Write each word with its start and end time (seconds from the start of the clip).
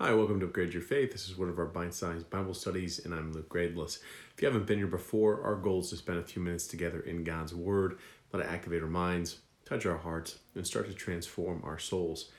Hi, 0.00 0.14
welcome 0.14 0.38
to 0.38 0.46
Upgrade 0.46 0.74
Your 0.74 0.82
Faith. 0.82 1.10
This 1.10 1.28
is 1.28 1.36
one 1.36 1.48
of 1.48 1.58
our 1.58 1.66
bite-sized 1.66 2.30
Bible 2.30 2.54
studies, 2.54 3.04
and 3.04 3.12
I'm 3.12 3.32
Luke 3.32 3.48
Gradeless. 3.48 3.98
If 4.32 4.40
you 4.40 4.46
haven't 4.46 4.66
been 4.66 4.78
here 4.78 4.86
before, 4.86 5.42
our 5.42 5.56
goal 5.56 5.80
is 5.80 5.90
to 5.90 5.96
spend 5.96 6.18
a 6.18 6.22
few 6.22 6.40
minutes 6.40 6.68
together 6.68 7.00
in 7.00 7.24
God's 7.24 7.52
Word, 7.52 7.98
let 8.32 8.44
it 8.44 8.48
activate 8.48 8.80
our 8.84 8.88
minds, 8.88 9.38
touch 9.64 9.86
our 9.86 9.96
hearts, 9.96 10.38
and 10.54 10.64
start 10.64 10.86
to 10.86 10.94
transform 10.94 11.62
our 11.64 11.80
souls. 11.80 12.30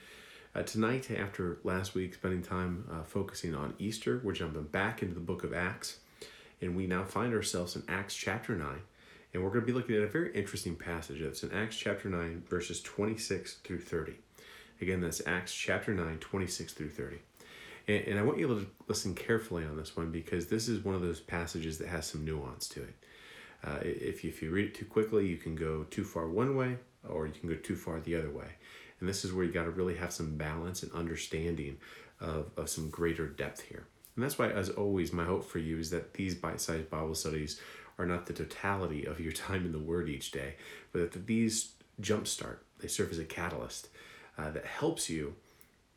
Uh, 0.55 0.63
tonight, 0.63 1.11
after 1.11 1.59
last 1.65 1.95
week 1.95 2.13
spending 2.13 2.41
time 2.41 2.86
uh, 2.89 3.04
focusing 3.04 3.54
on 3.54 3.73
Easter, 3.78 4.21
we're 4.23 4.32
jumping 4.32 4.64
back 4.64 5.02
into 5.02 5.14
the 5.14 5.20
book 5.20 5.44
of 5.44 5.54
Acts, 5.54 6.00
and 6.62 6.78
we 6.78 6.88
now 6.88 7.04
find 7.04 7.34
ourselves 7.34 7.76
in 7.76 7.84
Acts 7.89 8.16
chapter 8.16 8.55
9, 8.55 8.68
and 9.34 9.44
we're 9.44 9.50
going 9.50 9.66
to 9.66 9.68
be 9.68 9.73
looking 9.73 9.98
at 9.98 10.04
a 10.04 10.07
very 10.07 10.34
interesting 10.34 10.78
passage. 10.78 11.20
It's 11.20 11.44
in 11.44 11.52
Acts 11.52 11.76
chapter 11.76 12.07
9, 12.07 12.44
verses 12.48 12.82
26 12.82 13.55
through 13.66 13.82
30. 13.82 14.14
Again, 14.80 15.02
that's 15.02 15.21
Acts 15.28 15.54
chapter 15.54 15.94
9, 15.94 16.20
26 16.20 16.71
through 16.71 16.91
30. 16.91 17.18
And, 17.89 18.07
and 18.07 18.19
I 18.19 18.21
want 18.21 18.37
you 18.37 18.47
to 18.47 18.67
listen 18.88 19.16
carefully 19.16 19.66
on 19.66 19.75
this 19.75 19.97
one 19.97 20.11
because 20.11 20.47
this 20.47 20.70
is 20.70 20.85
one 20.85 20.95
of 20.95 21.02
those 21.02 21.20
passages 21.20 21.80
that 21.80 21.88
has 21.88 22.05
some 22.05 22.23
nuance 22.23 22.70
to 22.70 22.84
it. 22.84 22.95
Uh, 23.66 23.80
if, 23.81 24.23
you, 24.23 24.30
if 24.30 24.41
you 24.41 24.52
read 24.52 24.67
it 24.67 24.75
too 24.75 24.85
quickly, 24.85 25.27
you 25.27 25.35
can 25.35 25.55
go 25.55 25.84
too 25.89 26.03
far 26.03 26.30
one 26.30 26.55
way 26.55 26.77
or 27.09 27.25
you 27.25 27.33
can 27.33 27.49
go 27.49 27.55
too 27.55 27.75
far 27.75 27.99
the 27.99 28.16
other 28.16 28.30
way. 28.30 28.47
And 28.99 29.09
this 29.09 29.25
is 29.25 29.33
where 29.33 29.44
you 29.44 29.52
got 29.52 29.63
to 29.63 29.71
really 29.71 29.95
have 29.95 30.13
some 30.13 30.38
balance 30.38 30.83
and 30.83 30.91
understanding 30.94 31.77
of, 32.21 32.52
of 32.55 32.70
some 32.70 32.89
greater 32.89 33.27
depth 33.27 33.61
here. 33.61 33.85
And 34.16 34.23
that's 34.23 34.38
why, 34.38 34.49
as 34.49 34.69
always, 34.69 35.11
my 35.11 35.25
hope 35.25 35.45
for 35.45 35.59
you 35.59 35.80
is 35.80 35.89
that 35.89 36.13
these 36.13 36.35
bite 36.35 36.61
sized 36.61 36.89
Bible 36.89 37.16
studies 37.16 37.59
are 37.97 38.05
not 38.05 38.25
the 38.25 38.33
totality 38.33 39.05
of 39.05 39.19
your 39.19 39.31
time 39.47 39.66
in 39.66 39.71
the 39.71 39.80
Word 39.80 40.09
each 40.09 40.31
day, 40.31 40.55
but 40.91 41.11
that 41.11 41.25
these 41.25 41.71
jumpstart, 42.02 42.58
they 42.80 42.88
serve 42.88 43.11
as 43.11 43.19
a 43.19 43.25
catalyst 43.25 43.88
uh, 44.38 44.52
that 44.52 44.66
helps 44.66 45.09
you 45.09 45.35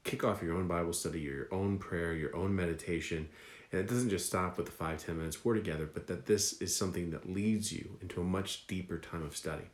kick 0.04 0.24
off 0.24 0.42
your 0.42 0.56
own 0.56 0.66
Bible 0.66 0.92
study, 0.92 1.20
your 1.20 1.48
own 1.52 1.78
prayer, 1.78 2.14
your 2.14 2.34
own 2.34 2.54
meditation. 2.54 3.28
And 3.70 3.80
it 3.80 3.88
doesn't 3.88 4.10
just 4.10 4.26
stop 4.26 4.56
with 4.56 4.66
the 4.66 4.72
five, 4.72 5.04
ten 5.04 5.16
minutes 5.18 5.44
we're 5.44 5.54
together, 5.54 5.88
but 5.92 6.06
that 6.08 6.26
this 6.26 6.60
is 6.60 6.74
something 6.76 7.10
that 7.10 7.32
leads 7.32 7.72
you 7.72 7.98
into 8.00 8.20
a 8.20 8.24
much 8.24 8.66
deeper 8.66 8.98
time 8.98 9.22
of 9.22 9.36
study. 9.36 9.64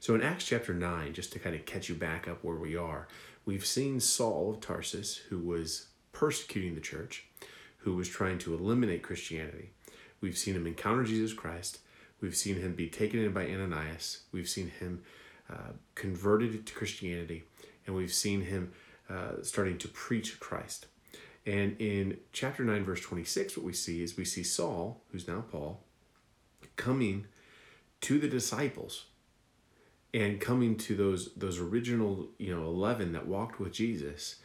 So 0.00 0.14
in 0.14 0.22
Acts 0.22 0.44
chapter 0.46 0.74
9, 0.74 1.12
just 1.12 1.32
to 1.32 1.38
kind 1.38 1.54
of 1.54 1.64
catch 1.64 1.88
you 1.88 1.94
back 1.94 2.26
up 2.26 2.42
where 2.42 2.56
we 2.56 2.76
are, 2.76 3.06
we've 3.44 3.64
seen 3.64 4.00
Saul 4.00 4.50
of 4.50 4.60
Tarsus, 4.60 5.16
who 5.16 5.38
was 5.38 5.86
persecuting 6.10 6.74
the 6.74 6.80
church, 6.80 7.24
who 7.78 7.94
was 7.94 8.08
trying 8.08 8.38
to 8.38 8.54
eliminate 8.54 9.02
Christianity. 9.02 9.70
We've 10.20 10.36
seen 10.36 10.54
him 10.54 10.66
encounter 10.66 11.04
Jesus 11.04 11.32
Christ. 11.32 11.78
We've 12.20 12.36
seen 12.36 12.56
him 12.56 12.74
be 12.74 12.88
taken 12.88 13.20
in 13.20 13.32
by 13.32 13.46
Ananias. 13.46 14.22
We've 14.32 14.48
seen 14.48 14.70
him 14.80 15.02
uh, 15.48 15.72
converted 15.94 16.66
to 16.66 16.74
Christianity. 16.74 17.44
And 17.86 17.96
we've 17.96 18.12
seen 18.12 18.42
him 18.42 18.72
uh, 19.12 19.42
starting 19.42 19.78
to 19.78 19.88
preach 19.88 20.40
Christ. 20.40 20.86
And 21.44 21.76
in 21.80 22.18
chapter 22.32 22.64
9, 22.64 22.84
verse 22.84 23.00
26, 23.00 23.56
what 23.56 23.66
we 23.66 23.72
see 23.72 24.02
is 24.02 24.16
we 24.16 24.24
see 24.24 24.44
Saul, 24.44 25.02
who's 25.10 25.26
now 25.26 25.44
Paul, 25.50 25.82
coming 26.76 27.26
to 28.02 28.18
the 28.18 28.28
disciples 28.28 29.06
and 30.14 30.40
coming 30.40 30.76
to 30.76 30.94
those 30.94 31.32
those 31.34 31.58
original 31.58 32.28
you 32.38 32.54
know 32.54 32.64
11 32.64 33.12
that 33.12 33.26
walked 33.26 33.58
with 33.58 33.72
jesus. 33.72 34.36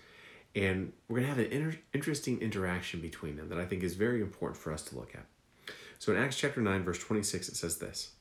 And 0.56 0.94
we're 1.08 1.20
going 1.20 1.30
to 1.30 1.36
have 1.36 1.46
an 1.46 1.52
inter- 1.52 1.80
interesting 1.94 2.42
interaction 2.42 3.00
between 3.00 3.36
them 3.36 3.50
that 3.50 3.60
i 3.60 3.66
think 3.66 3.84
is 3.84 3.96
very 3.96 4.22
important 4.22 4.60
for 4.60 4.72
us 4.72 4.82
to 4.84 4.96
look 4.96 5.14
at. 5.14 5.26
So 6.00 6.12
in 6.14 6.18
acts 6.18 6.38
chapter 6.38 6.62
9 6.62 6.84
verse 6.84 7.00
26 7.00 7.50
it 7.50 7.56
says 7.56 7.78
this 7.78 8.12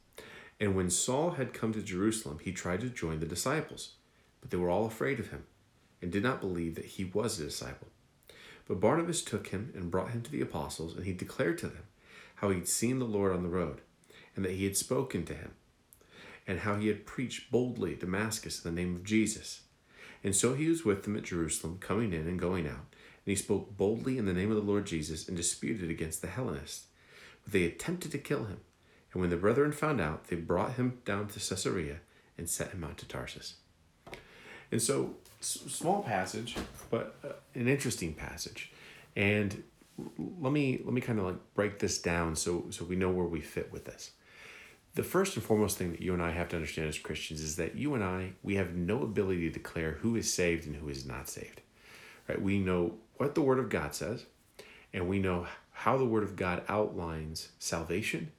and 0.58 0.74
when 0.74 0.90
saul 0.90 1.32
had 1.32 1.52
come 1.52 1.72
to 1.72 1.82
jerusalem 1.82 2.38
he 2.42 2.52
tried 2.52 2.80
to 2.80 2.88
join 2.88 3.20
the 3.20 3.26
disciples 3.26 3.92
but 4.40 4.50
they 4.50 4.56
were 4.56 4.70
all 4.70 4.86
afraid 4.86 5.20
of 5.20 5.28
him 5.28 5.44
and 6.00 6.10
did 6.10 6.22
not 6.22 6.40
believe 6.40 6.74
that 6.74 6.84
he 6.84 7.04
was 7.04 7.38
a 7.38 7.44
disciple. 7.44 7.88
But 8.68 8.80
Barnabas 8.80 9.22
took 9.22 9.48
him 9.48 9.72
and 9.74 9.90
brought 9.90 10.10
him 10.10 10.22
to 10.22 10.30
the 10.30 10.40
apostles, 10.40 10.96
and 10.96 11.04
he 11.04 11.12
declared 11.12 11.58
to 11.58 11.68
them 11.68 11.84
how 12.36 12.50
he 12.50 12.56
had 12.56 12.68
seen 12.68 12.98
the 12.98 13.04
Lord 13.04 13.32
on 13.32 13.42
the 13.42 13.48
road, 13.48 13.80
and 14.34 14.44
that 14.44 14.52
he 14.52 14.64
had 14.64 14.76
spoken 14.76 15.24
to 15.24 15.34
him, 15.34 15.52
and 16.46 16.60
how 16.60 16.76
he 16.76 16.88
had 16.88 17.06
preached 17.06 17.50
boldly 17.50 17.94
at 17.94 18.00
Damascus 18.00 18.64
in 18.64 18.74
the 18.74 18.80
name 18.80 18.94
of 18.94 19.04
Jesus. 19.04 19.62
And 20.22 20.34
so 20.34 20.54
he 20.54 20.68
was 20.68 20.84
with 20.84 21.04
them 21.04 21.16
at 21.16 21.24
Jerusalem, 21.24 21.78
coming 21.78 22.12
in 22.12 22.26
and 22.26 22.38
going 22.38 22.66
out, 22.66 22.74
and 22.74 23.32
he 23.32 23.36
spoke 23.36 23.76
boldly 23.76 24.18
in 24.18 24.26
the 24.26 24.32
name 24.32 24.50
of 24.50 24.56
the 24.56 24.62
Lord 24.62 24.86
Jesus 24.86 25.28
and 25.28 25.36
disputed 25.36 25.90
against 25.90 26.20
the 26.20 26.28
Hellenists. 26.28 26.86
But 27.44 27.52
they 27.52 27.64
attempted 27.64 28.10
to 28.12 28.18
kill 28.18 28.44
him, 28.44 28.60
and 29.12 29.20
when 29.20 29.30
the 29.30 29.36
brethren 29.36 29.72
found 29.72 30.00
out, 30.00 30.26
they 30.26 30.36
brought 30.36 30.72
him 30.72 30.98
down 31.04 31.28
to 31.28 31.34
Caesarea 31.34 32.00
and 32.36 32.50
set 32.50 32.72
him 32.72 32.84
out 32.84 32.98
to 32.98 33.06
Tarsus. 33.06 33.54
And 34.70 34.82
so 34.82 35.14
small 35.40 36.02
passage, 36.02 36.56
but 36.90 37.16
uh, 37.24 37.32
an 37.54 37.68
interesting 37.68 38.14
passage. 38.14 38.72
And 39.14 39.62
let 40.18 40.52
me 40.52 40.80
let 40.84 40.92
me 40.92 41.00
kind 41.00 41.18
of 41.18 41.26
like 41.26 41.54
break 41.54 41.78
this 41.78 42.00
down 42.00 42.36
so 42.36 42.66
so 42.70 42.84
we 42.84 42.96
know 42.96 43.10
where 43.10 43.26
we 43.26 43.40
fit 43.40 43.72
with 43.72 43.84
this. 43.84 44.12
The 44.94 45.02
first 45.02 45.36
and 45.36 45.44
foremost 45.44 45.76
thing 45.76 45.92
that 45.92 46.00
you 46.00 46.14
and 46.14 46.22
I 46.22 46.30
have 46.30 46.48
to 46.50 46.56
understand 46.56 46.88
as 46.88 46.98
Christians 46.98 47.40
is 47.40 47.56
that 47.56 47.76
you 47.76 47.94
and 47.94 48.02
I 48.02 48.32
we 48.42 48.56
have 48.56 48.74
no 48.74 49.02
ability 49.02 49.48
to 49.48 49.50
declare 49.50 49.92
who 49.92 50.16
is 50.16 50.32
saved 50.32 50.66
and 50.66 50.76
who 50.76 50.88
is 50.88 51.06
not 51.06 51.28
saved. 51.28 51.60
Right? 52.28 52.40
We 52.40 52.58
know 52.58 52.94
what 53.16 53.34
the 53.34 53.42
word 53.42 53.58
of 53.58 53.68
God 53.68 53.94
says 53.94 54.26
and 54.92 55.08
we 55.08 55.18
know 55.18 55.46
how 55.72 55.96
the 55.96 56.04
word 56.04 56.22
of 56.22 56.36
God 56.36 56.62
outlines 56.68 57.50
salvation 57.58 58.32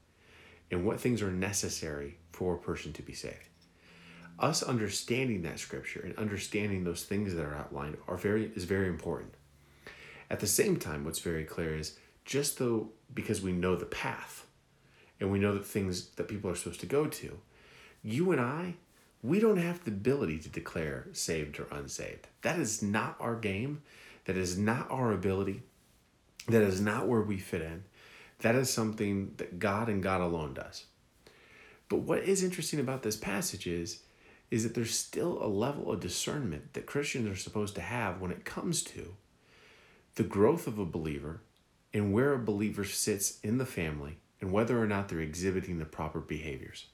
and 0.71 0.85
what 0.85 0.99
things 0.99 1.21
are 1.21 1.31
necessary 1.31 2.17
for 2.31 2.55
a 2.55 2.59
person 2.59 2.93
to 2.93 3.01
be 3.01 3.13
saved 3.13 3.47
us 4.39 4.61
understanding 4.61 5.41
that 5.41 5.59
scripture 5.59 6.01
and 6.01 6.17
understanding 6.17 6.83
those 6.83 7.03
things 7.03 7.33
that 7.33 7.43
are 7.43 7.55
outlined 7.55 7.97
are 8.07 8.17
very 8.17 8.51
is 8.55 8.65
very 8.65 8.87
important. 8.87 9.33
At 10.29 10.39
the 10.39 10.47
same 10.47 10.77
time, 10.77 11.05
what's 11.05 11.19
very 11.19 11.43
clear 11.43 11.75
is 11.75 11.97
just 12.25 12.59
though 12.59 12.89
because 13.13 13.41
we 13.41 13.51
know 13.51 13.75
the 13.75 13.85
path 13.85 14.45
and 15.19 15.31
we 15.31 15.39
know 15.39 15.53
the 15.53 15.63
things 15.63 16.09
that 16.09 16.27
people 16.27 16.49
are 16.49 16.55
supposed 16.55 16.81
to 16.81 16.85
go 16.85 17.07
to, 17.07 17.39
you 18.03 18.31
and 18.31 18.41
I, 18.41 18.75
we 19.23 19.39
don't 19.39 19.57
have 19.57 19.83
the 19.83 19.91
ability 19.91 20.39
to 20.39 20.49
declare 20.49 21.07
saved 21.13 21.59
or 21.59 21.67
unsaved. 21.71 22.27
That 22.43 22.59
is 22.59 22.83
not 22.83 23.15
our 23.19 23.35
game. 23.35 23.81
That 24.25 24.37
is 24.37 24.57
not 24.57 24.91
our 24.91 25.11
ability. 25.11 25.63
That 26.47 26.61
is 26.61 26.79
not 26.79 27.07
where 27.07 27.21
we 27.21 27.37
fit 27.37 27.61
in. 27.61 27.83
That 28.39 28.55
is 28.55 28.69
something 28.69 29.33
that 29.37 29.57
God 29.57 29.89
and 29.89 30.03
God 30.03 30.21
alone 30.21 30.53
does. 30.53 30.85
But 31.89 31.97
what 31.97 32.19
is 32.19 32.43
interesting 32.43 32.79
about 32.79 33.01
this 33.01 33.15
passage 33.15 33.65
is 33.65 34.01
is 34.49 34.63
that 34.63 34.73
there's 34.75 34.97
still 34.97 35.43
a 35.43 35.47
level 35.47 35.91
of 35.91 35.99
discernment 35.99 36.73
that 36.73 36.85
Christians 36.85 37.27
are 37.29 37.41
supposed 37.41 37.75
to 37.75 37.81
have 37.81 38.21
when 38.21 38.31
it 38.31 38.45
comes 38.45 38.81
to 38.83 39.15
the 40.15 40.23
growth 40.23 40.67
of 40.67 40.79
a 40.79 40.85
believer 40.85 41.41
and 41.93 42.13
where 42.13 42.33
a 42.33 42.39
believer 42.39 42.85
sits 42.85 43.39
in 43.41 43.57
the 43.57 43.65
family 43.65 44.17
and 44.39 44.51
whether 44.51 44.81
or 44.81 44.87
not 44.87 45.09
they're 45.09 45.19
exhibiting 45.19 45.79
the 45.79 45.85
proper 45.85 46.19
behaviors. 46.19 46.85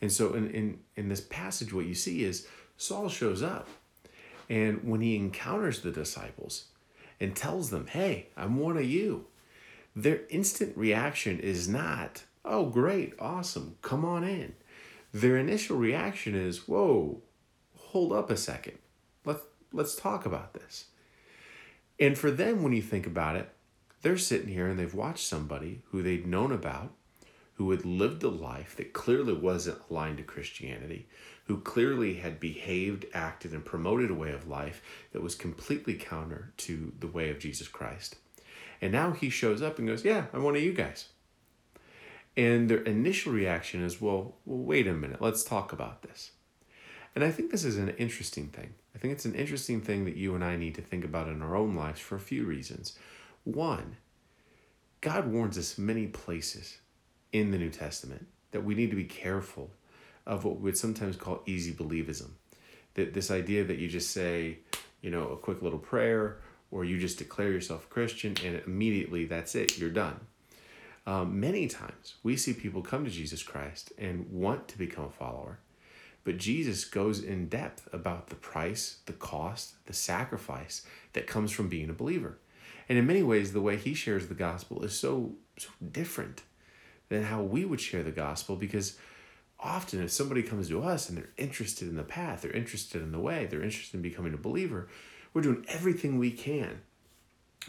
And 0.00 0.10
so 0.10 0.32
in, 0.34 0.50
in, 0.50 0.78
in 0.96 1.08
this 1.08 1.20
passage, 1.20 1.72
what 1.72 1.86
you 1.86 1.94
see 1.94 2.24
is 2.24 2.46
Saul 2.76 3.08
shows 3.08 3.42
up 3.42 3.68
and 4.48 4.82
when 4.84 5.00
he 5.00 5.16
encounters 5.16 5.80
the 5.80 5.92
disciples 5.92 6.64
and 7.20 7.36
tells 7.36 7.70
them, 7.70 7.86
Hey, 7.86 8.28
I'm 8.36 8.58
one 8.58 8.76
of 8.76 8.84
you, 8.84 9.26
their 9.94 10.22
instant 10.30 10.76
reaction 10.76 11.38
is 11.38 11.68
not, 11.68 12.24
Oh, 12.44 12.66
great, 12.66 13.12
awesome, 13.18 13.76
come 13.82 14.04
on 14.04 14.24
in 14.24 14.54
their 15.12 15.36
initial 15.36 15.76
reaction 15.76 16.34
is, 16.34 16.68
whoa, 16.68 17.22
hold 17.76 18.12
up 18.12 18.30
a 18.30 18.36
second. 18.36 18.78
Let's, 19.24 19.42
let's 19.72 19.96
talk 19.96 20.26
about 20.26 20.54
this. 20.54 20.86
And 21.98 22.16
for 22.16 22.30
them, 22.30 22.62
when 22.62 22.72
you 22.72 22.82
think 22.82 23.06
about 23.06 23.36
it, 23.36 23.50
they're 24.02 24.16
sitting 24.16 24.48
here 24.48 24.66
and 24.66 24.78
they've 24.78 24.94
watched 24.94 25.26
somebody 25.26 25.82
who 25.90 26.02
they'd 26.02 26.26
known 26.26 26.52
about, 26.52 26.92
who 27.54 27.70
had 27.70 27.84
lived 27.84 28.22
a 28.22 28.28
life 28.28 28.74
that 28.76 28.94
clearly 28.94 29.34
wasn't 29.34 29.82
aligned 29.90 30.16
to 30.16 30.22
Christianity, 30.22 31.06
who 31.44 31.60
clearly 31.60 32.14
had 32.14 32.40
behaved, 32.40 33.04
acted, 33.12 33.52
and 33.52 33.64
promoted 33.64 34.10
a 34.10 34.14
way 34.14 34.32
of 34.32 34.48
life 34.48 34.82
that 35.12 35.22
was 35.22 35.34
completely 35.34 35.94
counter 35.94 36.52
to 36.56 36.92
the 36.98 37.06
way 37.06 37.28
of 37.28 37.38
Jesus 37.38 37.68
Christ. 37.68 38.16
And 38.80 38.92
now 38.92 39.10
he 39.10 39.28
shows 39.28 39.60
up 39.60 39.78
and 39.78 39.86
goes, 39.86 40.04
Yeah, 40.04 40.26
I'm 40.32 40.42
one 40.42 40.56
of 40.56 40.62
you 40.62 40.72
guys. 40.72 41.08
And 42.36 42.70
their 42.70 42.82
initial 42.82 43.32
reaction 43.32 43.82
is, 43.82 44.00
well, 44.00 44.36
well, 44.44 44.58
wait 44.58 44.86
a 44.86 44.94
minute, 44.94 45.20
let's 45.20 45.42
talk 45.42 45.72
about 45.72 46.02
this. 46.02 46.30
And 47.14 47.24
I 47.24 47.30
think 47.30 47.50
this 47.50 47.64
is 47.64 47.76
an 47.76 47.88
interesting 47.90 48.48
thing. 48.48 48.74
I 48.94 48.98
think 48.98 49.12
it's 49.12 49.24
an 49.24 49.34
interesting 49.34 49.80
thing 49.80 50.04
that 50.04 50.16
you 50.16 50.34
and 50.34 50.44
I 50.44 50.56
need 50.56 50.74
to 50.76 50.82
think 50.82 51.04
about 51.04 51.28
in 51.28 51.42
our 51.42 51.56
own 51.56 51.74
lives 51.74 52.00
for 52.00 52.16
a 52.16 52.20
few 52.20 52.44
reasons. 52.44 52.98
One, 53.44 53.96
God 55.00 55.26
warns 55.26 55.58
us 55.58 55.78
many 55.78 56.06
places 56.06 56.78
in 57.32 57.50
the 57.50 57.58
New 57.58 57.70
Testament 57.70 58.26
that 58.52 58.64
we 58.64 58.74
need 58.74 58.90
to 58.90 58.96
be 58.96 59.04
careful 59.04 59.70
of 60.26 60.44
what 60.44 60.56
we 60.56 60.62
would 60.62 60.78
sometimes 60.78 61.16
call 61.16 61.42
easy 61.46 61.72
believism. 61.72 62.30
That 62.94 63.14
this 63.14 63.30
idea 63.30 63.64
that 63.64 63.78
you 63.78 63.88
just 63.88 64.10
say, 64.10 64.58
you 65.00 65.10
know, 65.10 65.28
a 65.28 65.36
quick 65.36 65.62
little 65.62 65.78
prayer 65.78 66.38
or 66.70 66.84
you 66.84 66.98
just 66.98 67.18
declare 67.18 67.50
yourself 67.50 67.88
Christian 67.88 68.36
and 68.44 68.62
immediately 68.66 69.24
that's 69.24 69.54
it, 69.54 69.78
you're 69.78 69.90
done. 69.90 70.20
Um, 71.06 71.40
many 71.40 71.66
times 71.66 72.14
we 72.22 72.36
see 72.36 72.52
people 72.52 72.82
come 72.82 73.04
to 73.04 73.10
Jesus 73.10 73.42
Christ 73.42 73.92
and 73.98 74.30
want 74.30 74.68
to 74.68 74.78
become 74.78 75.04
a 75.04 75.10
follower, 75.10 75.58
but 76.24 76.36
Jesus 76.36 76.84
goes 76.84 77.22
in 77.22 77.48
depth 77.48 77.88
about 77.92 78.28
the 78.28 78.34
price, 78.34 78.98
the 79.06 79.12
cost, 79.12 79.74
the 79.86 79.92
sacrifice 79.92 80.84
that 81.14 81.26
comes 81.26 81.50
from 81.50 81.68
being 81.68 81.90
a 81.90 81.94
believer. 81.94 82.38
And 82.88 82.98
in 82.98 83.06
many 83.06 83.22
ways, 83.22 83.52
the 83.52 83.60
way 83.60 83.76
he 83.76 83.94
shares 83.94 84.26
the 84.26 84.34
gospel 84.34 84.84
is 84.84 84.92
so, 84.92 85.32
so 85.58 85.68
different 85.92 86.42
than 87.08 87.24
how 87.24 87.42
we 87.42 87.64
would 87.64 87.80
share 87.80 88.02
the 88.02 88.10
gospel 88.10 88.56
because 88.56 88.98
often 89.58 90.02
if 90.02 90.10
somebody 90.10 90.42
comes 90.42 90.68
to 90.68 90.82
us 90.82 91.08
and 91.08 91.18
they're 91.18 91.30
interested 91.36 91.88
in 91.88 91.96
the 91.96 92.02
path, 92.02 92.42
they're 92.42 92.50
interested 92.50 93.02
in 93.02 93.12
the 93.12 93.18
way, 93.18 93.46
they're 93.46 93.62
interested 93.62 93.96
in 93.96 94.02
becoming 94.02 94.34
a 94.34 94.38
believer, 94.38 94.88
we're 95.32 95.42
doing 95.42 95.64
everything 95.68 96.18
we 96.18 96.30
can 96.30 96.80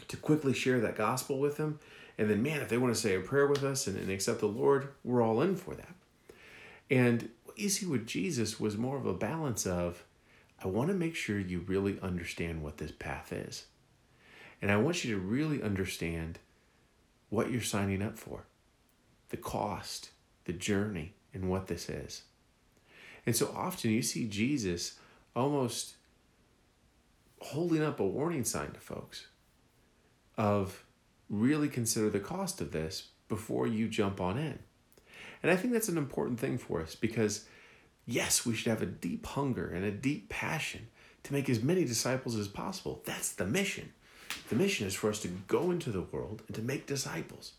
to 0.08 0.16
quickly 0.16 0.54
share 0.54 0.80
that 0.80 0.96
gospel 0.96 1.38
with 1.38 1.56
them. 1.56 1.78
And 2.18 2.28
then, 2.30 2.42
man, 2.42 2.60
if 2.60 2.68
they 2.68 2.78
want 2.78 2.94
to 2.94 3.00
say 3.00 3.14
a 3.14 3.20
prayer 3.20 3.46
with 3.46 3.64
us 3.64 3.86
and, 3.86 3.96
and 3.96 4.10
accept 4.10 4.40
the 4.40 4.46
Lord, 4.46 4.88
we're 5.02 5.22
all 5.22 5.40
in 5.40 5.56
for 5.56 5.74
that. 5.74 5.94
And 6.90 7.30
what 7.44 7.58
you 7.58 7.68
see 7.68 7.86
with 7.86 8.06
Jesus 8.06 8.60
was 8.60 8.76
more 8.76 8.96
of 8.96 9.06
a 9.06 9.14
balance 9.14 9.66
of, 9.66 10.04
I 10.62 10.68
want 10.68 10.88
to 10.88 10.94
make 10.94 11.14
sure 11.14 11.38
you 11.38 11.60
really 11.60 11.98
understand 12.00 12.62
what 12.62 12.78
this 12.78 12.92
path 12.92 13.32
is. 13.32 13.64
And 14.60 14.70
I 14.70 14.76
want 14.76 15.04
you 15.04 15.14
to 15.14 15.20
really 15.20 15.62
understand 15.62 16.38
what 17.30 17.50
you're 17.50 17.62
signing 17.62 18.02
up 18.02 18.18
for, 18.18 18.44
the 19.30 19.36
cost, 19.36 20.10
the 20.44 20.52
journey, 20.52 21.14
and 21.34 21.48
what 21.48 21.66
this 21.66 21.88
is. 21.88 22.22
And 23.24 23.34
so 23.34 23.52
often 23.56 23.90
you 23.90 24.02
see 24.02 24.28
Jesus 24.28 24.98
almost 25.34 25.94
holding 27.40 27.82
up 27.82 27.98
a 27.98 28.06
warning 28.06 28.44
sign 28.44 28.72
to 28.72 28.80
folks 28.80 29.26
of 30.36 30.84
really 31.32 31.68
consider 31.68 32.10
the 32.10 32.20
cost 32.20 32.60
of 32.60 32.70
this 32.70 33.08
before 33.28 33.66
you 33.66 33.88
jump 33.88 34.20
on 34.20 34.38
in. 34.38 34.58
And 35.42 35.50
I 35.50 35.56
think 35.56 35.72
that's 35.72 35.88
an 35.88 35.98
important 35.98 36.38
thing 36.38 36.58
for 36.58 36.80
us 36.80 36.94
because, 36.94 37.46
yes, 38.06 38.46
we 38.46 38.54
should 38.54 38.68
have 38.68 38.82
a 38.82 38.86
deep 38.86 39.26
hunger 39.26 39.68
and 39.68 39.84
a 39.84 39.90
deep 39.90 40.28
passion 40.28 40.86
to 41.24 41.32
make 41.32 41.48
as 41.48 41.62
many 41.62 41.84
disciples 41.84 42.36
as 42.36 42.46
possible. 42.46 43.02
That's 43.04 43.32
the 43.32 43.46
mission. 43.46 43.92
The 44.50 44.56
mission 44.56 44.86
is 44.86 44.94
for 44.94 45.10
us 45.10 45.20
to 45.20 45.28
go 45.28 45.70
into 45.70 45.90
the 45.90 46.02
world 46.02 46.42
and 46.46 46.54
to 46.54 46.62
make 46.62 46.86
disciples. 46.86 47.52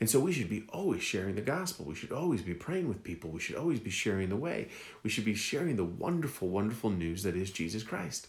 And 0.00 0.10
so 0.10 0.18
we 0.18 0.32
should 0.32 0.50
be 0.50 0.64
always 0.70 1.02
sharing 1.02 1.36
the 1.36 1.40
gospel. 1.40 1.86
We 1.86 1.94
should 1.94 2.12
always 2.12 2.42
be 2.42 2.54
praying 2.54 2.88
with 2.88 3.04
people. 3.04 3.30
We 3.30 3.40
should 3.40 3.56
always 3.56 3.78
be 3.78 3.90
sharing 3.90 4.28
the 4.28 4.36
way. 4.36 4.68
We 5.04 5.10
should 5.10 5.24
be 5.24 5.34
sharing 5.34 5.76
the 5.76 5.84
wonderful, 5.84 6.48
wonderful 6.48 6.90
news 6.90 7.22
that 7.22 7.36
is 7.36 7.50
Jesus 7.50 7.84
Christ. 7.84 8.26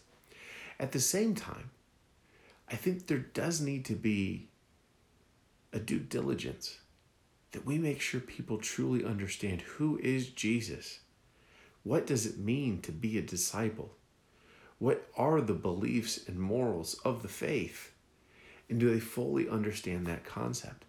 At 0.79 0.91
the 0.91 0.99
same 0.99 1.33
time, 1.33 1.71
I 2.69 2.75
think 2.75 3.07
there 3.07 3.17
does 3.17 3.61
need 3.61 3.85
to 3.85 3.95
be 3.95 4.49
a 5.75 5.79
due 5.79 5.99
diligence 5.99 6.79
that 7.51 7.65
we 7.65 7.77
make 7.77 8.01
sure 8.01 8.21
people 8.21 8.57
truly 8.57 9.05
understand 9.05 9.61
who 9.61 9.99
is 10.01 10.29
Jesus. 10.29 10.99
What 11.83 12.07
does 12.07 12.25
it 12.25 12.39
mean 12.39 12.81
to 12.81 12.91
be 12.91 13.17
a 13.17 13.21
disciple? 13.21 13.91
What 14.79 15.07
are 15.17 15.41
the 15.41 15.53
beliefs 15.53 16.27
and 16.27 16.39
morals 16.39 16.95
of 17.05 17.21
the 17.21 17.27
faith? 17.27 17.91
And 18.69 18.79
do 18.79 18.89
they 18.91 18.99
fully 18.99 19.47
understand 19.47 20.07
that 20.07 20.25
concept? 20.25 20.85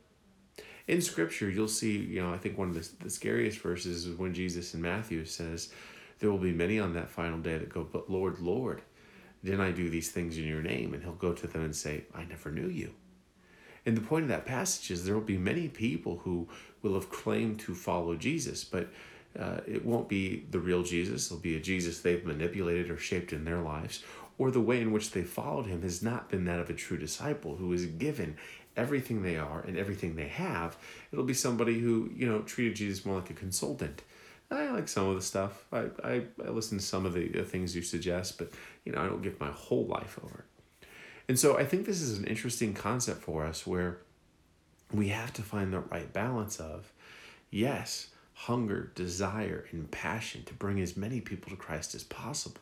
In 0.87 1.03
scripture, 1.03 1.51
you'll 1.51 1.69
see, 1.69 1.99
you 1.99 2.23
know, 2.23 2.33
I 2.33 2.39
think 2.39 2.57
one 2.57 2.69
of 2.69 2.75
the, 2.75 3.05
the 3.05 3.11
scariest 3.11 3.59
verses 3.59 4.07
is 4.07 4.17
when 4.17 4.33
Jesus 4.33 4.73
in 4.73 4.81
Matthew 4.81 5.25
says, 5.25 5.73
There 6.21 6.31
will 6.31 6.39
be 6.39 6.53
many 6.53 6.79
on 6.79 6.95
that 6.95 7.11
final 7.11 7.39
day 7.39 7.59
that 7.59 7.69
go, 7.69 7.85
But 7.85 8.09
Lord, 8.09 8.39
Lord, 8.39 8.83
didn't 9.45 9.61
I 9.61 9.73
do 9.73 9.91
these 9.91 10.11
things 10.11 10.39
in 10.39 10.45
your 10.45 10.63
name? 10.63 10.95
And 10.95 11.03
he'll 11.03 11.13
go 11.13 11.33
to 11.33 11.47
them 11.47 11.63
and 11.63 11.75
say, 11.75 12.05
I 12.15 12.25
never 12.25 12.51
knew 12.51 12.69
you. 12.69 12.95
And 13.87 13.97
the 13.97 14.03
point 14.03 14.25
of 14.25 14.29
that 14.29 14.47
passage 14.47 14.91
is 14.91 15.05
there 15.05 15.15
will 15.15 15.23
be 15.23 15.39
many 15.39 15.69
people 15.69 16.19
who 16.25 16.49
will 16.83 16.95
have 16.95 17.11
claimed 17.11 17.61
to 17.61 17.75
follow 17.75 18.17
Jesus, 18.17 18.65
but 18.65 18.89
uh, 19.39 19.61
it 19.67 19.85
won't 19.85 20.09
be 20.09 20.45
the 20.51 20.59
real 20.59 20.83
Jesus. 20.83 21.27
It'll 21.27 21.39
be 21.39 21.57
a 21.57 21.61
Jesus 21.61 22.01
they've 22.01 22.25
manipulated 22.25 22.91
or 22.91 22.99
shaped 22.99 23.33
in 23.33 23.45
their 23.45 23.61
lives, 23.61 24.03
or 24.39 24.51
the 24.51 24.61
way 24.61 24.81
in 24.81 24.93
which 24.93 25.13
they 25.13 25.23
followed 25.23 25.67
him 25.67 25.83
has 25.83 26.03
not 26.03 26.29
been 26.29 26.45
that 26.45 26.59
of 26.59 26.69
a 26.69 26.75
true 26.75 26.99
disciple 26.99 27.57
who 27.57 27.73
is 27.73 27.87
given 27.87 28.37
everything 28.77 29.23
they 29.23 29.37
are 29.37 29.61
and 29.61 29.79
everything 29.79 30.17
they 30.17 30.29
have. 30.29 30.77
It'll 31.13 31.25
be 31.25 31.33
somebody 31.33 31.79
who, 31.79 32.11
you 32.15 32.27
know, 32.27 32.41
treated 32.41 32.77
Jesus 32.77 33.07
more 33.07 33.17
like 33.17 33.31
a 33.31 33.35
consultant 33.35 34.03
I 34.51 34.71
like 34.71 34.89
some 34.89 35.09
of 35.09 35.17
the 35.17 35.23
stuff. 35.23 35.65
I, 35.73 35.87
I, 36.05 36.23
I 36.45 36.51
listen 36.51 36.79
to 36.79 36.85
some 36.85 37.05
of 37.05 37.15
the, 37.15 37.29
the 37.29 37.43
things 37.43 37.75
you 37.75 37.83
suggest, 37.83 38.39
but 38.39 38.51
you 38.85 38.93
know, 38.93 39.01
I 39.01 39.07
don't 39.07 39.23
give 39.23 39.41
my 39.41 39.51
whole 39.51 39.87
life 39.87 40.19
over. 40.23 40.45
And 41.29 41.39
so 41.39 41.59
I 41.59 41.65
think 41.65 41.87
this 41.87 42.01
is 42.01 42.19
an 42.19 42.25
interesting 42.25 42.73
concept 42.73 43.23
for 43.23 43.45
us 43.45 43.67
where 43.67 43.99
we 44.93 45.09
have 45.09 45.33
to 45.35 45.43
find 45.43 45.73
the 45.73 45.81
right 45.81 46.13
balance 46.13 46.61
of, 46.61 46.93
yes, 47.51 48.09
hunger, 48.35 48.93
desire, 48.95 49.67
and 49.73 49.91
passion 49.91 50.45
to 50.45 50.55
bring 50.55 50.81
as 50.81 50.97
many 50.97 51.21
people 51.21 51.51
to 51.51 51.57
Christ 51.57 51.95
as 51.95 52.05
possible, 52.05 52.61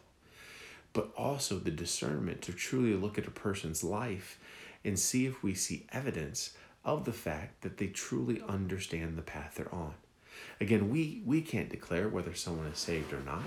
but 0.92 1.10
also 1.16 1.58
the 1.58 1.70
discernment 1.70 2.40
to 2.42 2.52
truly 2.52 2.94
look 2.94 3.18
at 3.18 3.26
a 3.26 3.30
person's 3.30 3.84
life 3.84 4.38
and 4.84 4.98
see 4.98 5.26
if 5.26 5.42
we 5.42 5.54
see 5.54 5.86
evidence 5.92 6.56
of 6.84 7.04
the 7.04 7.12
fact 7.12 7.62
that 7.62 7.78
they 7.78 7.88
truly 7.88 8.42
understand 8.48 9.16
the 9.16 9.22
path 9.22 9.54
they're 9.56 9.74
on. 9.74 9.94
Again, 10.60 10.90
we, 10.90 11.22
we 11.24 11.40
can't 11.42 11.70
declare 11.70 12.08
whether 12.08 12.34
someone 12.34 12.66
is 12.66 12.78
saved 12.78 13.12
or 13.12 13.20
not. 13.20 13.42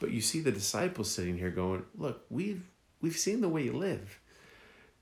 But 0.00 0.10
you 0.10 0.20
see 0.20 0.40
the 0.40 0.52
disciples 0.52 1.10
sitting 1.10 1.38
here 1.38 1.50
going, 1.50 1.84
look, 1.96 2.24
we've 2.30 2.62
we've 3.00 3.16
seen 3.16 3.40
the 3.40 3.48
way 3.48 3.64
you 3.64 3.72
live. 3.72 4.20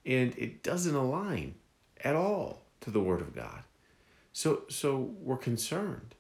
And 0.06 0.32
it 0.38 0.62
doesn't 0.62 0.94
align 0.94 1.56
at 2.02 2.14
all 2.14 2.62
to 2.82 2.90
the 2.90 3.00
word 3.00 3.20
of 3.20 3.34
God. 3.34 3.64
So 4.32 4.62
so 4.68 5.14
we're 5.20 5.36
concerned. 5.36 6.14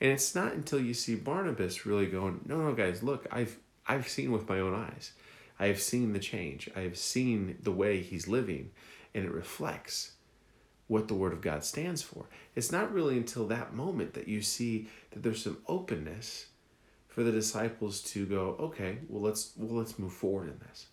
And 0.00 0.10
it's 0.10 0.34
not 0.34 0.54
until 0.54 0.80
you 0.80 0.94
see 0.94 1.14
Barnabas 1.14 1.84
really 1.84 2.06
going, 2.06 2.40
no, 2.46 2.56
no, 2.58 2.72
guys, 2.72 3.02
look, 3.02 3.26
I've 3.30 3.58
I've 3.86 4.08
seen 4.08 4.32
with 4.32 4.48
my 4.48 4.58
own 4.58 4.74
eyes. 4.74 5.12
I 5.58 5.66
have 5.66 5.80
seen 5.80 6.12
the 6.12 6.18
change. 6.18 6.70
I 6.74 6.80
have 6.80 6.96
seen 6.96 7.58
the 7.62 7.72
way 7.72 8.00
he's 8.00 8.26
living, 8.26 8.70
and 9.14 9.26
it 9.26 9.30
reflects 9.30 10.12
what 10.86 11.06
the 11.06 11.14
Word 11.14 11.32
of 11.32 11.42
God 11.42 11.62
stands 11.64 12.02
for. 12.02 12.24
It's 12.56 12.72
not 12.72 12.92
really 12.92 13.16
until 13.16 13.46
that 13.48 13.74
moment 13.74 14.14
that 14.14 14.26
you 14.26 14.42
see 14.42 14.88
that 15.10 15.22
there's 15.22 15.44
some 15.44 15.58
openness 15.68 16.46
for 17.06 17.22
the 17.22 17.30
disciples 17.30 18.00
to 18.04 18.24
go, 18.26 18.56
okay, 18.58 18.98
well 19.08 19.22
let's 19.22 19.52
well 19.56 19.76
let's 19.76 19.98
move 19.98 20.12
forward 20.12 20.48
in 20.48 20.58
this. 20.66 20.86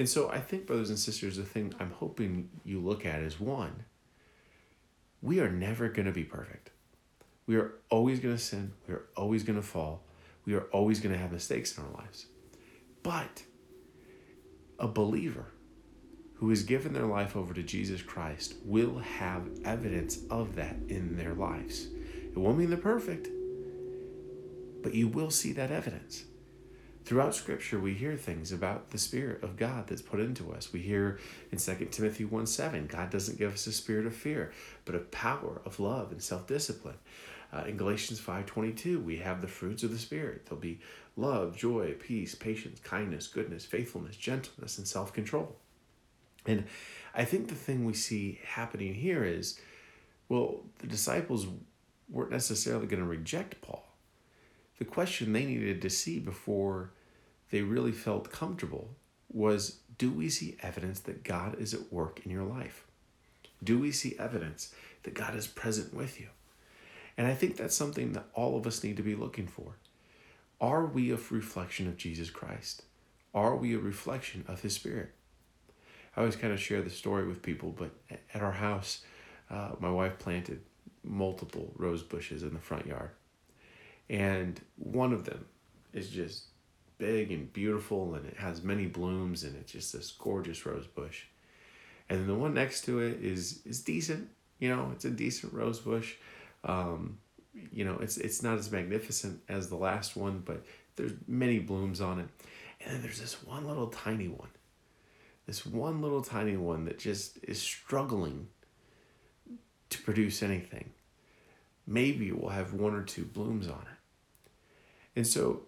And 0.00 0.08
so 0.08 0.30
I 0.30 0.38
think, 0.38 0.66
brothers 0.66 0.88
and 0.88 0.98
sisters, 0.98 1.36
the 1.36 1.42
thing 1.42 1.74
I'm 1.78 1.90
hoping 1.90 2.48
you 2.64 2.80
look 2.80 3.04
at 3.04 3.20
is 3.20 3.38
one, 3.38 3.84
we 5.20 5.40
are 5.40 5.50
never 5.50 5.90
going 5.90 6.06
to 6.06 6.10
be 6.10 6.24
perfect. 6.24 6.70
We 7.46 7.56
are 7.56 7.74
always 7.90 8.18
going 8.18 8.34
to 8.34 8.40
sin. 8.40 8.72
We 8.88 8.94
are 8.94 9.04
always 9.14 9.42
going 9.42 9.60
to 9.60 9.66
fall. 9.66 10.04
We 10.46 10.54
are 10.54 10.62
always 10.72 11.00
going 11.00 11.12
to 11.12 11.18
have 11.18 11.32
mistakes 11.32 11.76
in 11.76 11.84
our 11.84 11.90
lives. 11.90 12.24
But 13.02 13.42
a 14.78 14.88
believer 14.88 15.48
who 16.36 16.48
has 16.48 16.62
given 16.62 16.94
their 16.94 17.04
life 17.04 17.36
over 17.36 17.52
to 17.52 17.62
Jesus 17.62 18.00
Christ 18.00 18.54
will 18.64 19.00
have 19.00 19.50
evidence 19.66 20.20
of 20.30 20.56
that 20.56 20.76
in 20.88 21.18
their 21.18 21.34
lives. 21.34 21.88
It 22.24 22.38
won't 22.38 22.56
mean 22.56 22.70
they're 22.70 22.78
perfect, 22.78 23.28
but 24.82 24.94
you 24.94 25.08
will 25.08 25.30
see 25.30 25.52
that 25.52 25.70
evidence. 25.70 26.24
Throughout 27.10 27.34
Scripture, 27.34 27.80
we 27.80 27.94
hear 27.94 28.14
things 28.14 28.52
about 28.52 28.90
the 28.90 28.98
Spirit 28.98 29.42
of 29.42 29.56
God 29.56 29.88
that's 29.88 30.00
put 30.00 30.20
into 30.20 30.52
us. 30.52 30.72
We 30.72 30.78
hear 30.78 31.18
in 31.50 31.58
2 31.58 31.88
Timothy 31.90 32.24
1 32.24 32.46
7, 32.46 32.86
God 32.86 33.10
doesn't 33.10 33.36
give 33.36 33.52
us 33.52 33.66
a 33.66 33.72
spirit 33.72 34.06
of 34.06 34.14
fear, 34.14 34.52
but 34.84 34.94
a 34.94 35.00
power, 35.00 35.60
of 35.64 35.80
love, 35.80 36.12
and 36.12 36.22
self 36.22 36.46
discipline. 36.46 36.98
Uh, 37.52 37.64
in 37.66 37.76
Galatians 37.76 38.20
5:22, 38.20 39.02
we 39.02 39.16
have 39.16 39.40
the 39.40 39.48
fruits 39.48 39.82
of 39.82 39.90
the 39.90 39.98
Spirit. 39.98 40.46
There'll 40.46 40.60
be 40.60 40.78
love, 41.16 41.56
joy, 41.56 41.94
peace, 41.94 42.36
patience, 42.36 42.78
kindness, 42.78 43.26
goodness, 43.26 43.66
faithfulness, 43.66 44.16
gentleness, 44.16 44.78
and 44.78 44.86
self-control. 44.86 45.56
And 46.46 46.66
I 47.12 47.24
think 47.24 47.48
the 47.48 47.56
thing 47.56 47.86
we 47.86 47.94
see 47.94 48.38
happening 48.44 48.94
here 48.94 49.24
is 49.24 49.58
well, 50.28 50.60
the 50.78 50.86
disciples 50.86 51.48
weren't 52.08 52.30
necessarily 52.30 52.86
going 52.86 53.02
to 53.02 53.08
reject 53.08 53.60
Paul. 53.62 53.84
The 54.78 54.84
question 54.84 55.32
they 55.32 55.44
needed 55.44 55.82
to 55.82 55.90
see 55.90 56.20
before 56.20 56.92
they 57.50 57.62
really 57.62 57.92
felt 57.92 58.32
comfortable 58.32 58.90
was 59.32 59.78
do 59.98 60.10
we 60.10 60.28
see 60.28 60.56
evidence 60.62 61.00
that 61.00 61.24
God 61.24 61.60
is 61.60 61.74
at 61.74 61.92
work 61.92 62.20
in 62.24 62.30
your 62.30 62.44
life? 62.44 62.84
Do 63.62 63.78
we 63.78 63.92
see 63.92 64.16
evidence 64.18 64.72
that 65.02 65.14
God 65.14 65.36
is 65.36 65.46
present 65.46 65.92
with 65.92 66.20
you? 66.20 66.28
And 67.16 67.26
I 67.26 67.34
think 67.34 67.56
that's 67.56 67.76
something 67.76 68.12
that 68.12 68.26
all 68.34 68.56
of 68.56 68.66
us 68.66 68.82
need 68.82 68.96
to 68.96 69.02
be 69.02 69.14
looking 69.14 69.46
for. 69.46 69.76
Are 70.60 70.86
we 70.86 71.10
a 71.10 71.18
reflection 71.30 71.86
of 71.86 71.96
Jesus 71.96 72.30
Christ? 72.30 72.82
Are 73.34 73.56
we 73.56 73.74
a 73.74 73.78
reflection 73.78 74.44
of 74.48 74.62
His 74.62 74.74
Spirit? 74.74 75.12
I 76.16 76.20
always 76.20 76.36
kind 76.36 76.52
of 76.52 76.60
share 76.60 76.82
the 76.82 76.90
story 76.90 77.26
with 77.26 77.42
people, 77.42 77.74
but 77.76 77.90
at 78.34 78.42
our 78.42 78.52
house, 78.52 79.02
uh, 79.50 79.70
my 79.78 79.90
wife 79.90 80.18
planted 80.18 80.62
multiple 81.04 81.72
rose 81.76 82.02
bushes 82.02 82.42
in 82.42 82.52
the 82.52 82.58
front 82.58 82.86
yard. 82.86 83.10
And 84.08 84.60
one 84.76 85.12
of 85.12 85.24
them 85.24 85.46
is 85.92 86.08
just 86.08 86.44
big 87.00 87.32
and 87.32 87.52
beautiful 87.52 88.14
and 88.14 88.26
it 88.26 88.36
has 88.36 88.62
many 88.62 88.86
blooms 88.86 89.42
and 89.42 89.56
it's 89.56 89.72
just 89.72 89.92
this 89.92 90.12
gorgeous 90.12 90.64
rose 90.64 90.86
bush. 90.86 91.24
And 92.08 92.20
then 92.20 92.26
the 92.28 92.34
one 92.34 92.54
next 92.54 92.84
to 92.84 93.00
it 93.00 93.20
is 93.20 93.60
is 93.64 93.80
decent, 93.80 94.28
you 94.60 94.68
know, 94.68 94.90
it's 94.92 95.04
a 95.04 95.10
decent 95.10 95.52
rose 95.52 95.80
bush. 95.80 96.14
Um, 96.62 97.18
you 97.72 97.84
know, 97.84 97.98
it's 98.00 98.18
it's 98.18 98.42
not 98.42 98.58
as 98.58 98.70
magnificent 98.70 99.40
as 99.48 99.68
the 99.68 99.76
last 99.76 100.16
one, 100.16 100.42
but 100.44 100.64
there's 100.94 101.12
many 101.26 101.58
blooms 101.58 102.00
on 102.00 102.20
it. 102.20 102.28
And 102.80 102.94
then 102.94 103.02
there's 103.02 103.20
this 103.20 103.42
one 103.42 103.66
little 103.66 103.88
tiny 103.88 104.28
one. 104.28 104.50
This 105.46 105.66
one 105.66 106.00
little 106.00 106.22
tiny 106.22 106.56
one 106.56 106.84
that 106.84 106.98
just 106.98 107.38
is 107.42 107.60
struggling 107.60 108.48
to 109.88 110.02
produce 110.02 110.42
anything. 110.42 110.90
Maybe 111.86 112.28
it 112.28 112.40
will 112.40 112.50
have 112.50 112.72
one 112.72 112.94
or 112.94 113.02
two 113.02 113.24
blooms 113.24 113.66
on 113.66 113.80
it. 113.80 113.98
And 115.16 115.26
so 115.26 115.62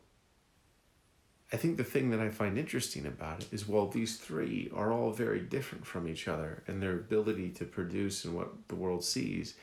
I 1.53 1.59
think 1.59 1.77
the 1.77 1.85
thing 1.85 2.11
that 2.11 2.21
I 2.21 2.31
find 2.31 2.57
interesting 2.57 3.05
about 3.05 3.43
it 3.43 3.49
is 3.53 3.69
while 3.69 3.87
these 3.87 4.17
three 4.17 4.71
are 4.75 4.91
all 4.91 5.11
very 5.11 5.41
different 5.41 5.85
from 5.85 6.09
each 6.09 6.27
other 6.27 6.63
and 6.67 6.83
their 6.83 6.95
ability 6.95 7.51
to 7.51 7.67
produce 7.67 8.25
and 8.25 8.35
what 8.35 8.69
the 8.69 8.75
world 8.75 9.05
sees, 9.05 9.55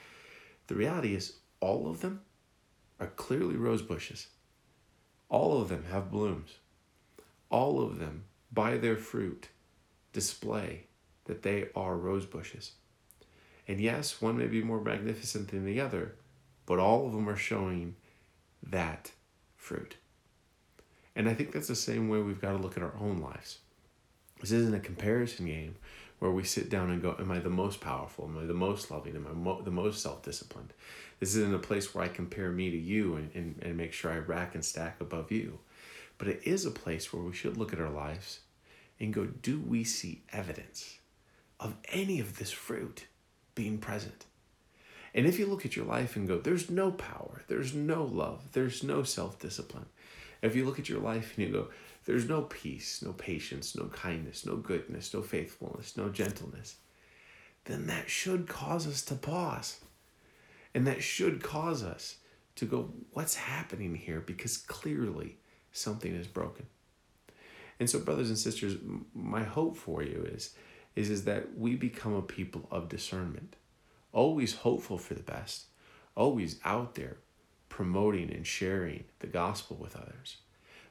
the 0.68 0.76
reality 0.76 1.16
is 1.16 1.38
all 1.60 1.90
of 1.90 2.02
them 2.02 2.22
are 3.00 3.08
clearly 3.08 3.56
rose 3.56 3.82
bushes. 3.82 4.28
All 5.30 5.60
of 5.60 5.70
them 5.70 5.86
have 5.90 6.12
blooms. 6.12 6.58
All 7.50 7.82
of 7.82 7.98
them, 7.98 8.26
by 8.52 8.78
their 8.78 8.98
fruit, 8.98 9.50
display 10.14 10.86
that 11.26 11.42
they 11.42 11.70
are 11.76 11.98
rose 11.98 12.26
bushes. 12.28 12.74
And 13.68 13.82
yes, 13.82 14.22
one 14.22 14.38
may 14.38 14.48
be 14.48 14.64
more 14.64 14.82
magnificent 14.82 15.50
than 15.50 15.66
the 15.66 15.82
other, 15.82 16.16
but 16.68 16.78
all 16.78 17.08
of 17.08 17.14
them 17.14 17.28
are 17.28 17.36
showing 17.36 17.96
that 18.62 19.12
fruit. 19.56 19.96
And 21.20 21.28
I 21.28 21.34
think 21.34 21.52
that's 21.52 21.68
the 21.68 21.76
same 21.76 22.08
way 22.08 22.22
we've 22.22 22.40
got 22.40 22.52
to 22.52 22.58
look 22.58 22.78
at 22.78 22.84
our 22.84 22.94
own 22.98 23.20
lives. 23.20 23.60
This 24.40 24.54
isn't 24.54 24.74
a 24.74 24.80
comparison 24.80 25.48
game 25.48 25.76
where 26.20 26.32
we 26.32 26.46
sit 26.46 26.70
down 26.70 26.90
and 26.90 27.02
go, 27.02 27.14
Am 27.20 27.30
I 27.30 27.40
the 27.40 27.50
most 27.50 27.82
powerful? 27.82 28.24
Am 28.24 28.38
I 28.38 28.46
the 28.46 28.54
most 28.54 28.90
loving? 28.90 29.18
Am 29.18 29.28
I 29.28 29.34
mo- 29.34 29.62
the 29.62 29.70
most 29.70 30.02
self 30.02 30.24
disciplined? 30.24 30.72
This 31.20 31.36
isn't 31.36 31.54
a 31.54 31.60
place 31.60 31.94
where 31.94 32.06
I 32.06 32.08
compare 32.08 32.54
me 32.54 32.72
to 32.72 32.78
you 32.78 33.16
and, 33.16 33.32
and, 33.36 33.60
and 33.62 33.76
make 33.76 33.92
sure 33.92 34.14
I 34.14 34.20
rack 34.20 34.56
and 34.56 34.64
stack 34.64 35.02
above 35.02 35.30
you. 35.30 35.60
But 36.18 36.30
it 36.30 36.40
is 36.46 36.66
a 36.66 36.72
place 36.72 37.12
where 37.12 37.22
we 37.22 37.34
should 37.34 37.58
look 37.58 37.74
at 37.74 37.82
our 37.82 37.90
lives 37.90 38.40
and 38.98 39.14
go, 39.14 39.26
Do 39.26 39.60
we 39.60 39.84
see 39.84 40.22
evidence 40.32 41.00
of 41.60 41.76
any 41.90 42.22
of 42.22 42.38
this 42.38 42.52
fruit 42.52 43.08
being 43.56 43.78
present? 43.78 44.26
And 45.14 45.26
if 45.26 45.38
you 45.38 45.48
look 45.48 45.66
at 45.66 45.76
your 45.76 45.86
life 45.86 46.16
and 46.16 46.30
go, 46.30 46.38
There's 46.38 46.70
no 46.70 46.92
power, 46.92 47.44
there's 47.50 47.74
no 47.74 48.06
love, 48.06 48.54
there's 48.54 48.84
no 48.84 49.04
self 49.04 49.38
discipline. 49.38 49.88
If 50.42 50.56
you 50.56 50.66
look 50.66 50.80
at 50.80 50.90
your 50.90 51.02
life 51.02 51.34
and 51.38 51.48
you 51.48 51.54
go, 51.54 51.68
there's 52.06 52.28
no 52.28 52.44
peace, 52.44 53.02
no 53.02 53.14
patience, 53.14 53.76
no 53.76 53.86
kindness, 53.86 54.46
no 54.46 54.56
goodness, 54.56 55.14
no 55.14 55.22
faithfulness, 55.22 55.98
no 55.98 56.10
gentleness, 56.10 56.78
then 57.66 57.88
that 57.88 58.10
should 58.10 58.48
cause 58.48 58.88
us 58.88 59.02
to 59.04 59.16
pause. 59.16 59.82
And 60.74 60.88
that 60.88 61.04
should 61.04 61.44
cause 61.44 61.84
us 61.84 62.18
to 62.56 62.66
go, 62.66 62.92
what's 63.12 63.36
happening 63.36 63.96
here? 63.96 64.22
Because 64.22 64.58
clearly 64.58 65.38
something 65.72 66.14
is 66.14 66.28
broken. 66.28 66.66
And 67.80 67.90
so, 67.90 68.00
brothers 68.00 68.30
and 68.30 68.38
sisters, 68.38 68.76
my 69.14 69.44
hope 69.44 69.78
for 69.78 70.04
you 70.04 70.28
is, 70.30 70.54
is, 70.96 71.10
is 71.10 71.24
that 71.26 71.58
we 71.58 71.76
become 71.76 72.14
a 72.14 72.22
people 72.22 72.68
of 72.72 72.90
discernment, 72.90 73.56
always 74.12 74.56
hopeful 74.56 74.98
for 74.98 75.14
the 75.14 75.24
best, 75.24 75.66
always 76.16 76.60
out 76.66 76.96
there 76.96 77.18
promoting 77.70 78.34
and 78.34 78.46
sharing 78.46 79.06
the 79.20 79.28
gospel 79.28 79.78
with 79.78 79.96
others 79.96 80.38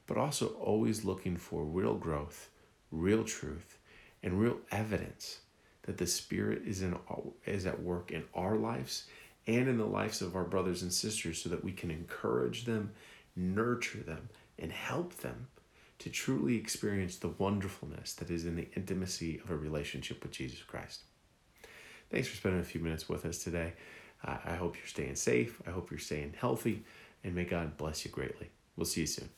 but 0.09 0.17
also 0.17 0.49
always 0.61 1.05
looking 1.05 1.37
for 1.37 1.63
real 1.63 1.95
growth, 1.95 2.49
real 2.91 3.23
truth, 3.23 3.79
and 4.23 4.41
real 4.41 4.57
evidence 4.73 5.43
that 5.83 5.99
the 5.99 6.07
Spirit 6.07 6.63
is 6.67 6.83
in 6.83 6.97
is 7.45 7.67
at 7.67 7.83
work 7.83 8.11
in 8.11 8.25
our 8.35 8.57
lives 8.57 9.07
and 9.47 9.69
in 9.69 9.79
the 9.79 9.87
lives 9.87 10.21
of 10.21 10.35
our 10.35 10.45
brothers 10.45 10.83
and 10.83 10.93
sisters, 10.93 11.41
so 11.41 11.49
that 11.49 11.63
we 11.63 11.73
can 11.73 11.91
encourage 11.91 12.65
them, 12.65 12.91
nurture 13.37 14.03
them, 14.03 14.29
and 14.59 14.73
help 14.73 15.15
them 15.19 15.47
to 15.99 16.11
truly 16.11 16.57
experience 16.57 17.17
the 17.17 17.29
wonderfulness 17.29 18.15
that 18.15 18.31
is 18.31 18.45
in 18.45 18.57
the 18.57 18.69
intimacy 18.77 19.41
of 19.45 19.51
a 19.51 19.57
relationship 19.57 20.23
with 20.23 20.33
Jesus 20.33 20.63
Christ. 20.63 21.03
Thanks 22.11 22.29
for 22.29 22.37
spending 22.37 22.61
a 22.61 22.65
few 22.65 22.81
minutes 22.81 23.09
with 23.09 23.27
us 23.27 23.39
today. 23.39 23.75
I 24.25 24.57
hope 24.57 24.77
you're 24.77 24.87
staying 24.87 25.15
safe. 25.15 25.61
I 25.67 25.71
hope 25.71 25.91
you're 25.91 26.01
staying 26.01 26.35
healthy, 26.39 26.85
and 27.23 27.35
may 27.35 27.45
God 27.45 27.77
bless 27.77 28.05
you 28.05 28.11
greatly. 28.11 28.51
We'll 28.77 28.87
see 28.87 29.03
you 29.03 29.07
soon. 29.07 29.29